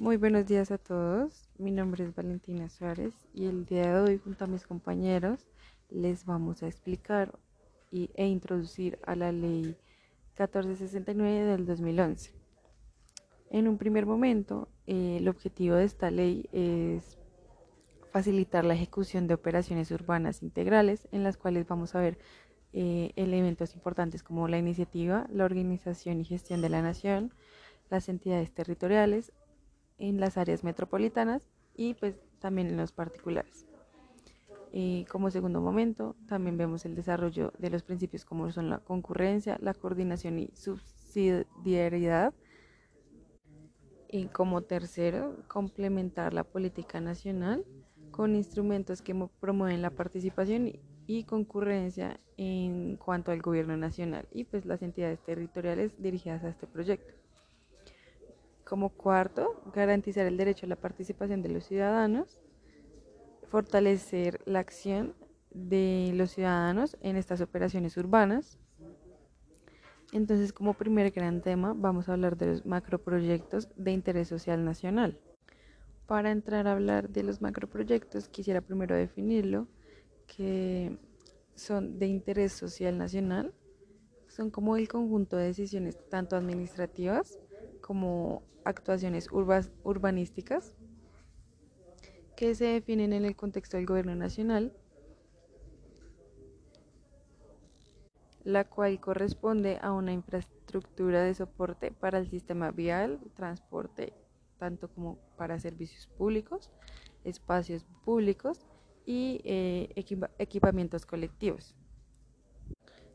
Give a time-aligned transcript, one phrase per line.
[0.00, 1.50] Muy buenos días a todos.
[1.58, 5.46] Mi nombre es Valentina Suárez y el día de hoy junto a mis compañeros
[5.90, 7.38] les vamos a explicar
[7.90, 9.76] y, e introducir a la ley
[10.38, 12.32] 1469 del 2011.
[13.50, 17.18] En un primer momento, eh, el objetivo de esta ley es
[18.10, 22.16] facilitar la ejecución de operaciones urbanas integrales en las cuales vamos a ver
[22.72, 27.34] eh, elementos importantes como la iniciativa, la organización y gestión de la nación,
[27.90, 29.34] las entidades territoriales
[30.00, 31.46] en las áreas metropolitanas
[31.76, 33.66] y pues también en los particulares.
[34.72, 39.58] Y como segundo momento, también vemos el desarrollo de los principios como son la concurrencia,
[39.60, 42.32] la coordinación y subsidiariedad.
[44.08, 47.64] Y como tercero, complementar la política nacional
[48.10, 50.72] con instrumentos que promueven la participación
[51.06, 56.66] y concurrencia en cuanto al gobierno nacional y pues las entidades territoriales dirigidas a este
[56.66, 57.12] proyecto.
[58.70, 62.40] Como cuarto, garantizar el derecho a la participación de los ciudadanos,
[63.48, 65.16] fortalecer la acción
[65.50, 68.60] de los ciudadanos en estas operaciones urbanas.
[70.12, 75.18] Entonces, como primer gran tema, vamos a hablar de los macroproyectos de interés social nacional.
[76.06, 79.66] Para entrar a hablar de los macroproyectos, quisiera primero definirlo
[80.28, 80.96] que
[81.56, 83.52] son de interés social nacional,
[84.28, 87.36] son como el conjunto de decisiones tanto administrativas
[87.90, 90.76] como actuaciones urbanísticas
[92.36, 94.72] que se definen en el contexto del gobierno nacional,
[98.44, 104.12] la cual corresponde a una infraestructura de soporte para el sistema vial, transporte,
[104.56, 106.70] tanto como para servicios públicos,
[107.24, 108.68] espacios públicos
[109.04, 109.92] y eh,
[110.38, 111.74] equipamientos colectivos.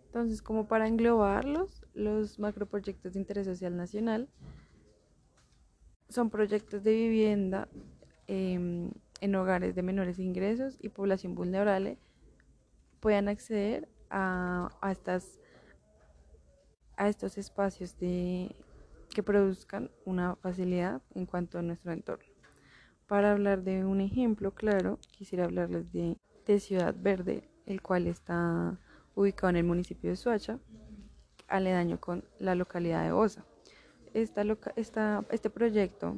[0.07, 4.27] Entonces, como para englobarlos, los macroproyectos de interés social nacional
[6.15, 7.67] son proyectos de vivienda
[8.27, 11.97] em, en hogares de menores ingresos y población vulnerable
[13.01, 15.39] puedan acceder a, estas,
[16.95, 18.55] a estos espacios de,
[19.13, 22.25] que produzcan una facilidad en cuanto a nuestro entorno.
[23.07, 26.17] Para hablar de un ejemplo claro, quisiera hablarles de,
[26.59, 28.79] Ciudad Verde, el cual está
[29.15, 30.59] ubicado en el municipio de Suacha,
[31.47, 33.43] aledaño con la localidad de Osa.
[34.15, 36.15] Esta, este proyecto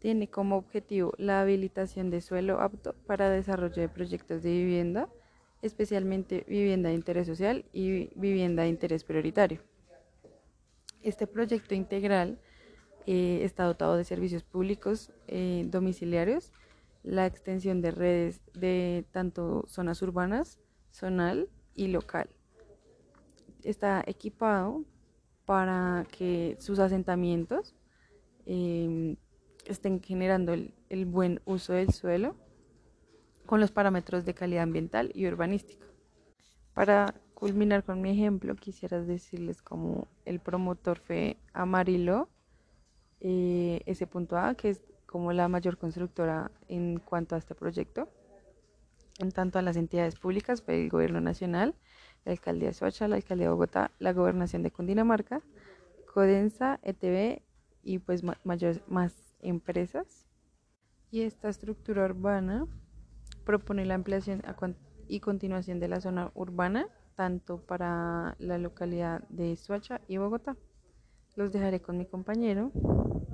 [0.00, 5.08] tiene como objetivo la habilitación de suelo apto para desarrollo de proyectos de vivienda,
[5.62, 9.62] especialmente vivienda de interés social y vivienda de interés prioritario.
[11.00, 12.38] Este proyecto integral
[13.06, 16.52] eh, está dotado de servicios públicos eh, domiciliarios,
[17.02, 22.28] la extensión de redes de tanto zonas urbanas, zonal y local.
[23.62, 24.84] Está equipado
[25.44, 27.74] para que sus asentamientos
[28.46, 29.16] em,
[29.64, 32.36] estén generando el, buen uso del suelo
[33.46, 35.86] con los parámetros de calidad ambiental y urbanística.
[36.74, 42.28] Para culminar con mi ejemplo, quisiera decirles como el promotor fue Amarillo
[43.20, 48.08] eh, ese punto A, que es como la mayor constructora en cuanto a este proyecto,
[49.18, 51.74] en tanto a las entidades públicas, el gobierno nacional,
[52.24, 55.42] la alcaldía de Soacha, la alcaldía de Bogotá, la gobernación de Cundinamarca,
[56.12, 57.42] Codensa, ETV
[57.82, 60.26] y pues mayores, más empresas.
[61.10, 62.66] Y esta estructura urbana
[63.44, 64.42] propone la ampliación
[65.08, 70.56] y continuación de la zona urbana, tanto para la localidad de Soacha y Bogotá.
[71.34, 72.72] Los dejaré con mi compañero.